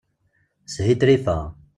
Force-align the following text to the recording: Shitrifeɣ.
Shitrifeɣ. 0.71 1.43